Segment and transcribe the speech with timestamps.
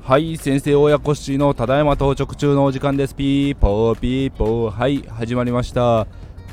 [0.00, 3.14] はい先生親子しのただいま到着中のお時間です。
[3.16, 4.70] ピーポーピーポー。
[4.70, 6.06] はい始まりました。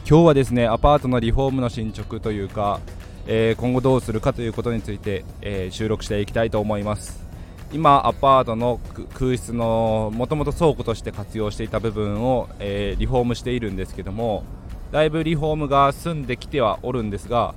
[0.10, 2.80] 今日はですねアパートのリフォームの進捗というか、
[3.28, 7.24] えー、今後どうするかということについて、えー、収録していきたいと思います。
[7.72, 8.80] 今アパートの
[9.14, 14.44] 空室のもともと倉庫として活用していた部分を、えー、リフォームしているんですけども
[14.92, 17.54] だいぶリフォームが済んできてはおるんですが、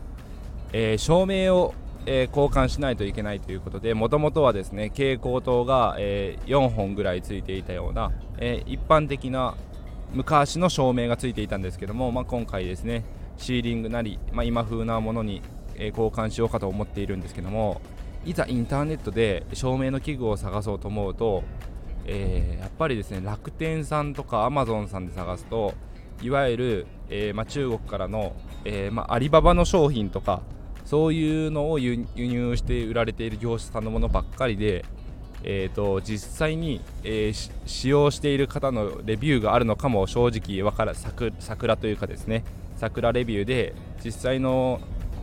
[0.72, 1.74] え照明を
[2.04, 9.54] えー、交換しないといけないということでもともとはですね蛍光灯が、えー、4本ぐらいついていたような、え、一般的な
[10.12, 13.04] 昔の照明がついていたんですけども、まあ、今回ですね
[13.36, 15.42] シーリングなり、まあ、今風なものに、
[15.76, 17.80] え交換しようかと思っているんですけども
[18.26, 21.42] いざインターネットで照明の器具を探そうと思うと、
[22.04, 25.72] えやっぱりですね楽天さんとかアマゾンさんで探すと
[26.20, 28.34] いわゆる、えま、中国からの、
[28.64, 30.42] えま、アリババの商品とか
[30.92, 34.84] そういうのを輸入して売られている業者さんのものばっかりで、
[35.42, 42.44] えーと、実際に、えー、使用している方のレビューがあるのかも正直わから桜というかですね。
[42.76, 44.80] 桜レビューで実際の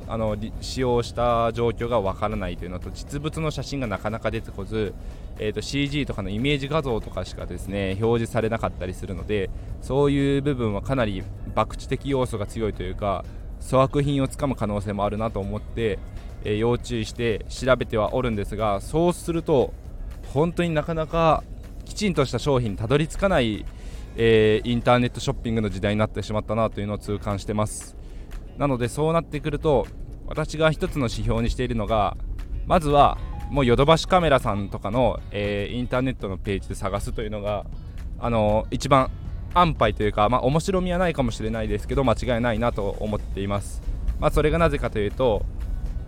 [0.08, 4.96] あの使用した状況がわからないというのと実物の写真がなかなか出てこず、
[5.38, 9.52] えーと CG とかのイメージ画像とかしかですね表示されなかったりするので
[9.84, 13.24] そういう部分はかなり博打的要素が強いというか
[13.60, 16.00] 粗悪品をつかむ可能性もあるなと思って、
[16.44, 19.74] えー、要注意して調べてはおるんですがそうすると
[20.34, 21.44] 本当になかなか
[21.86, 23.66] きちんとした商品にたどり着かない、
[24.16, 27.98] えー、インターネットショッピングの時代になってしまったなというのを痛感してます。
[28.58, 29.88] なのでそうなってくると
[30.28, 32.16] 私が一つの指標にしているのが
[32.68, 33.18] まずは
[33.50, 37.66] もうヨドバシカメラさんとかの、えー、インターネットのページで探すというのが
[38.20, 39.10] あのー、一番
[39.54, 43.82] 安牌というか、まあ、面白みはないかもしれないですけど間違いないなと思っています、
[44.20, 45.44] まあ、それがなぜかというと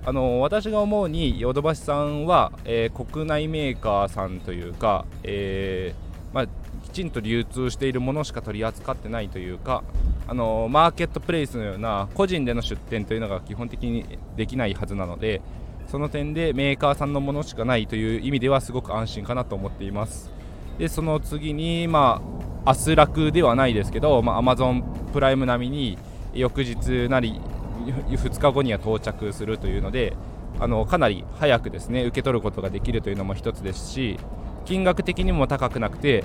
[0.04, 6.48] あの私が思うにヨドバシさんは、えー、国内メーカーさんというか、えー、まあ、
[6.84, 9.84] きちんと流通しているものしか取り扱ってないというか
[10.28, 15.42] あのマーケットプレイスのような個人での出店というのが基本的にできないはずなので
[15.88, 20.32] その点でメーカーさんのものしかないという意味ではすごく安心かなと思っています。
[20.78, 25.98] でその次にまあ明日楽ではないですけど、まあ、Amazon プライム並みに
[26.34, 27.40] 翌日なり
[27.86, 30.14] 2日後には到着するというので
[30.60, 34.20] あのかなり早くですね受け取ることができるというのも一つですし
[34.66, 36.24] 金額的にも高くなくて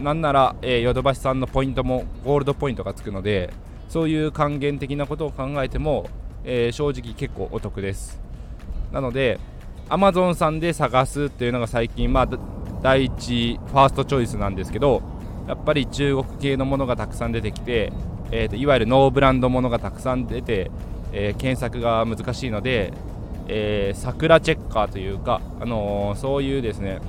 [0.00, 3.52] なんなら、えー、ヨドバシさんのポイントもゴールドポイントがつくので
[3.88, 6.08] そういう還元的なことを考えても、
[6.44, 8.20] えー、正直結構お得です。
[8.90, 9.38] なので
[9.88, 12.28] Amazon さんで探すっていうのが最近、まあ、
[12.82, 15.02] 第一ファーストチョイスなんですけど
[15.46, 17.92] やっぱり中国系のものがたくさん出てきて、
[18.30, 20.70] えーと、いわゆるノーブランドものがたくさん出て、
[21.12, 22.92] えー、検索が難しいので、
[23.48, 27.00] えー、桜チェッカーというか、あのー、そういうですね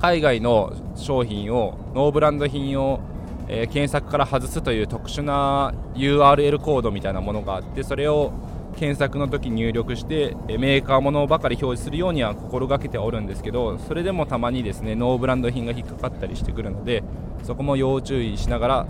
[0.00, 3.00] 海外の商品をノーブランド品を、
[3.46, 8.32] え検索から外すという特殊な URL コードみたいなものがあってそれを
[8.76, 17.02] 検索の時入力してメーカーものばかり表示するようには心がけておるんですけどそれでもたまにですねノーブランド品が引っかかったりしてくるので
[17.42, 18.86] そこも要注意しながら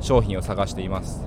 [0.00, 1.24] 商品を探しています。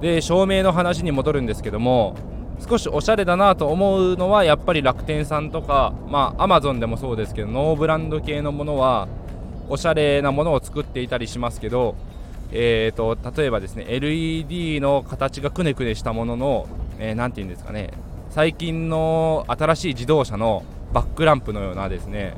[0.00, 2.16] で照明の話に戻るんですけども
[2.58, 9.06] 少しおしゃれだなと思うのはやっぱり楽天さんとかまあアマゾンでもそうですけどノーブランド系のものは
[9.68, 11.94] おしゃれなものを作っていたりしますけど
[12.54, 16.68] えーと、例えばですね LED の形がくねくねしたものの
[16.98, 17.90] 何、えー、て言うんですかね
[18.28, 20.62] 最近の新しい自動車の
[20.92, 22.34] バックランプのようなですね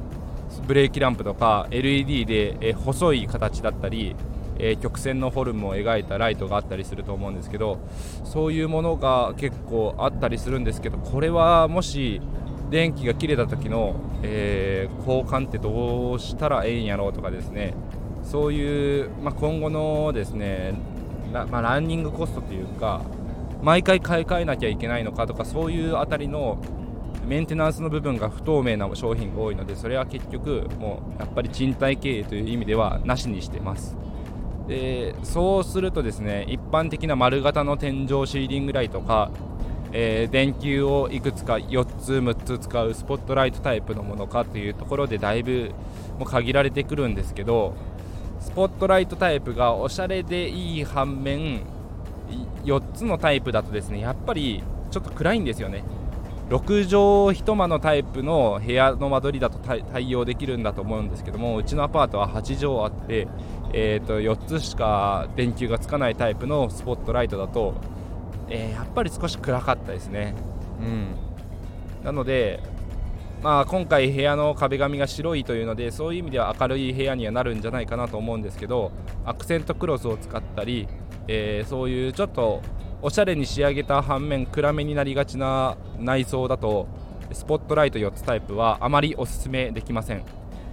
[0.67, 4.17] ブレーキランプとか LED で、え、細い形だったり、
[4.59, 7.81] え、曲線のフォルムを描いたライトがあったりすると思うんですけど
[8.23, 12.21] そういうものが結構あったりするんですけどこれはもし
[12.71, 17.75] 電気が切れた時の、え交換ってどうしたらええんやろうとかですね。
[18.25, 20.75] そういう、まあ、今後のですね
[21.33, 23.03] ラ,、まあ、ランニングコストというか
[23.63, 26.59] 毎回買い替えなきゃいけないのかとかそういうあたりの
[27.25, 33.97] メンテナンスの部分が不透明な商品が多いのでそれは結局もうやっぱり賃貸経営という意味ではなしにしてます。
[34.69, 39.31] でそうするとですね一般的な丸型の天井シーリングライトか、
[39.93, 45.73] えー、電球をいくつか4つ6つ使うスポットライトタイプのものかというところでだいぶ
[46.19, 47.75] もう限られてくるんですけど
[48.41, 51.63] スポットライトタイプがおしゃれでいい反面
[52.65, 55.85] 4つのタイプだとですねやっぱりちょっと暗いんですよね。
[56.51, 63.29] 6畳一間のタイプの部屋の間取りだと対応できるんだと思うんですけどもうちのアパートは8畳あって、
[63.73, 67.75] えー、と4つしか電球がつかないタイプのスポットライトだと、
[68.51, 70.35] えー、やっぱり少し暗かったですね。
[70.81, 71.17] うん。
[72.05, 72.61] なので
[73.43, 78.93] まあ今回部屋の壁紙が白いというのでそういう意味では明るい部屋にはなるんじゃないかなと思うんですけど
[79.25, 80.89] アクセントクロスを使ったり、
[81.29, 82.63] えー、そういうちょっと
[83.07, 86.89] おしゃれに仕上げた反面暗めになりがちな内装だと
[87.35, 90.23] スポットライト4つタイプはあまりおすすめできません。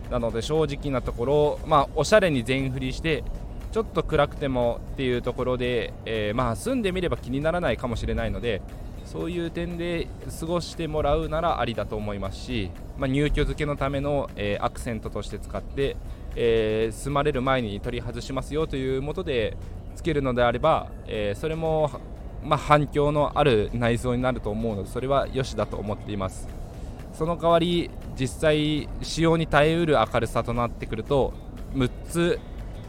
[0.09, 3.25] なので正直なところ、まあ、おしゃれに全振りして
[3.73, 8.61] ちょっと暗くてもっていうところで、えー、まあ住んでみれば気にならないかもしれないので
[9.03, 10.07] そういう点で
[10.39, 15.97] 過ごしてもらうならありだと思いますし、まあ、入居付けのための、えー、アクセントとして使って、
[16.37, 19.57] えー、住まれる前に取り外しますよというもとで
[19.97, 21.91] つけるのであれば、えー、それも
[22.43, 26.47] まあ、反響のある内装になると思うのでそれは良しだと思っています。
[27.13, 27.89] その代わり
[28.19, 31.33] 実際使用に耐えうる明るさとなってくると
[31.73, 32.39] 6つ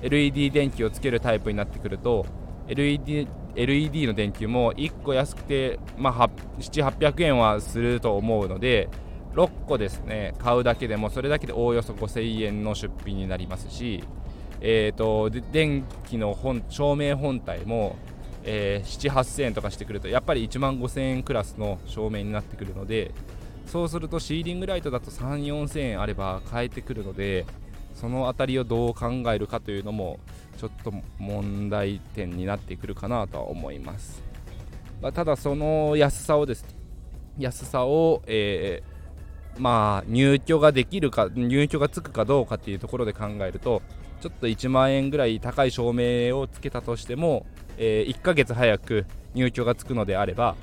[0.02, 2.26] LED 電球をつけるタイプになってくると
[2.68, 8.88] LED, LED の電球も1個安くて、まあ、7800円はすると思うので
[9.34, 14.04] 6個ですね買うだけでもそれだけでおおよそ5000円の出費になりますし、
[14.60, 17.96] えーと、電気の本照明本体も
[18.44, 23.12] えー、7、8000円とかしてくるとやっぱり1万5000円クラスの照明になってくるので
[23.66, 27.46] そうするとシーリングライトだと3、4000円あれば変えてくるので
[27.94, 30.18] その辺りをどう考えるかというのも
[30.58, 34.22] ちょっと問題点になってくるかなとは思います、
[35.00, 36.64] まあ、ただその安さをです
[37.38, 43.82] 安さを、えー、まあ入居ができるか入居がつくかどうかっていうところで考えると
[44.20, 47.46] ちょっと1万円ぐらい高い照明をつけたとしても
[47.78, 50.56] えー、1ヶ月早く入居がつくのであれば、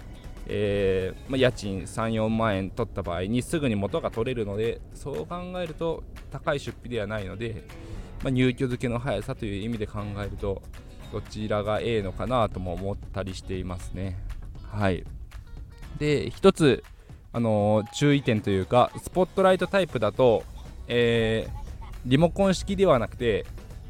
[0.47, 7.63] えー、まあ、家賃3、4万円取った場合にすぐに元が取れるのでそう考えると高い出費ではないので、
[8.23, 10.61] まあ、入居付けの速さという意味で考えると
[11.11, 14.17] どちらがええのかなとも思ったりしていますね。
[14.67, 15.03] はい
[15.97, 16.83] で1つ、
[17.33, 20.43] あのー、注意点というかスポットライトタイプだと、
[20.87, 21.69] えー、
[22.05, 23.45] リモコン式ではなくて、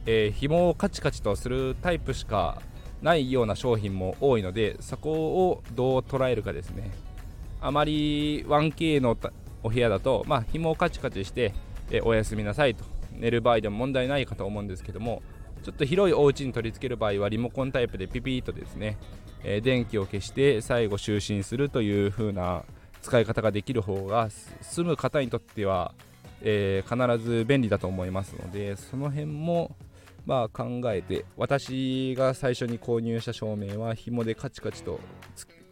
[0.05, 2.61] えー、紐をカチカチとするタイプしか
[3.01, 6.91] ないような商品も多いのでそこをどう捉えるかですね。
[7.61, 9.17] あまり 1K の
[9.63, 11.53] お部屋だと、まあ、紐をカチカチして
[11.91, 12.83] えおやすみなさいと。
[13.19, 15.21] 寝る場合でも問題ないかと思うんですけども
[15.63, 18.97] ちょっと広いお家に取り付ける場合はリモコンタイプでピピーとですね、
[19.43, 22.63] えー、電気を消して最後就寝するという風な
[23.01, 24.29] 使い方ができる方が
[24.61, 25.93] 住む方にとっては、
[26.41, 29.75] えー、必ず便利だと思いますのでその辺も
[30.29, 34.99] まあ考えて私が最初に購入した照明は紐でカチカチと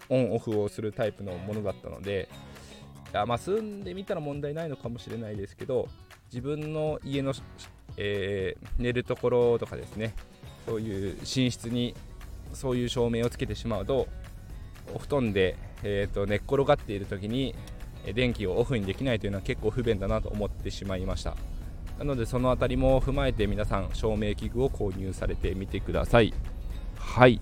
[0.10, 2.28] オンオフをするタイプのものだったので
[3.14, 5.88] いやまあ住んでみたら問題ないのかもしれないですけど
[6.34, 7.34] 自分の家の、
[7.98, 10.16] えー、寝るところとかですね
[10.66, 11.94] そういう寝室に
[12.54, 14.08] そういう照明をつけてしまうと
[14.92, 17.54] お布団で、えーと、寝っ転がっている時に
[18.16, 21.38] 電気をオフにできないというのは結構不便だなと思ってしまいました。
[21.98, 26.34] なのでその辺りも踏まえて皆さん照明器具を購入されてみてください。
[26.98, 27.42] はい、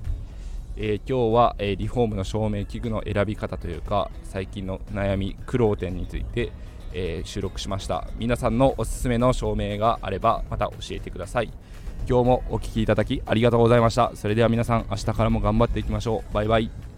[0.77, 6.51] えー、今日は、えー、リフォームの照明器具の選び方というか最近の悩み苦労点について、
[6.93, 8.07] えー、収録しました。
[8.17, 11.51] 皆さんのおすすめの照明があればまた教えてください。
[12.07, 14.11] 今日もお聴きいただきありがとうございました。
[14.15, 16.33] それでは皆さん明日からも頑張っていきましょう。
[16.33, 16.94] バイバイ。